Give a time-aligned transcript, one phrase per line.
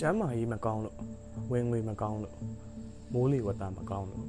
[0.00, 0.96] ကျမ်းမာရေးမကောင်းလို့
[1.52, 2.36] ဝင်ငွေမကောင်းလို့
[3.12, 4.26] မိုးလေဝသမကောင်းလို့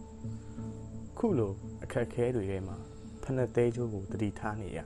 [1.17, 1.51] ခုလို
[1.83, 2.77] အခက်ခဲတွေထဲမှာ
[3.21, 4.79] ဖက်နှက်သေးချိုးကိုတတိထားနေရ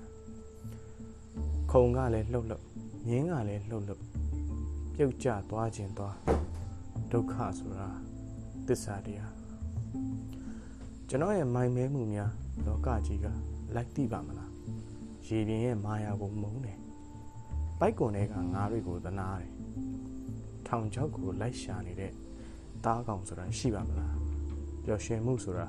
[1.72, 2.64] ခုံကလည်းလှုပ်လှုပ်
[3.10, 4.04] ငင်းကလည်းလှုပ်လှုပ်
[4.96, 6.16] ပြုတ်ကျသွားခြင်းသွား
[7.12, 7.90] ဒုက္ခဆိုတာ
[8.68, 9.34] သစ္စာတရား
[11.10, 12.32] ကျွန်တော်ရဲ့မိုင်မဲမှုများ
[12.66, 13.28] လောကကြီးက
[13.76, 14.52] လိုက်တိပါမလား
[15.28, 16.78] ရေပြင်ရဲ့မာယာကိုမုန်းတယ်
[17.80, 19.52] ပိုက်ကွန်တွေကငါးတွေကိုသနာတယ်
[20.72, 22.12] ထောင်ချောက်ကိုလိုက်ရှာနေတဲ့
[22.86, 24.18] တားကောင်ဆိုတာရှိပါမလား
[24.84, 25.68] ပျော်ရွှင်မှုဆိုတာ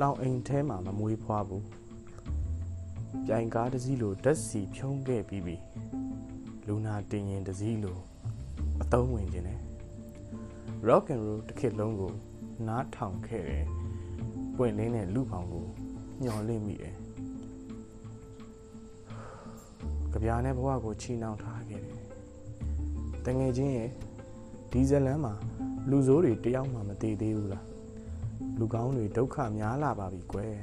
[0.00, 1.64] လောင်အိမ်ထဲမှာမမွေးဖွားဘူး
[3.26, 5.56] ပြိုင်ကားတစ်စီးလိုဓာတ်စီဖြုံးခဲ့ပြီးပြီ
[6.66, 7.98] လူနာတင်ရင်တစ်စီးလို
[8.82, 9.60] အသုံးဝင်ခြင်းနဲ့
[10.88, 12.12] rock and roll တစ်ခေတ်လုံးကို
[12.68, 13.66] နားထောင်ခဲ့တယ်
[14.56, 15.66] ပွင့်လင်းတဲ့လူပေါင်းကို
[16.22, 16.94] ညှော်လင့်မိတယ်
[20.12, 21.98] ကြပြားနဲ့ဘဝကိုချီနှောင်ထားခဲ့တယ်
[23.26, 23.90] တငယ်ချင်းရဲ့
[24.76, 25.34] ဒီဇလန်မှာ
[25.90, 27.66] လူဆိုးတွေတယောက်မှမသေးသေးဘူးလား
[28.58, 30.54] လူကောင်းတွေဒုက္ခများလာပါပြီကွယ်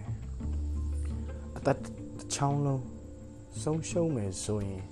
[1.57, 2.83] အသက်တစ်ချောင်းလုံး
[3.61, 4.83] ဆုံးရှုံးမယ်ဆိုရင်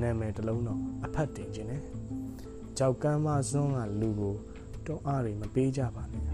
[0.00, 1.82] နာမည်တစ်လုံးတော့အဖတ်တင်ခြင်းနဲ့
[2.78, 4.34] ကြောက်ကမ်းမစွန်းကလူကို
[4.86, 6.24] တွန်းအားတွေမပေးကြပါနဲ့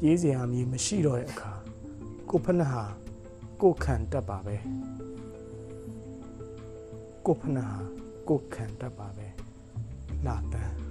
[0.00, 1.52] ပြေးစရာမြေမရှိတော့တဲ့အခါ
[2.30, 2.84] ကိုဖက်နှဟာ
[3.62, 4.56] ကိုခံတတ်ပါပဲ
[7.26, 7.76] ကိုဖက်နှဟာ
[8.28, 9.26] ကိုခံတတ်ပါပဲ
[10.26, 10.83] လာတန်း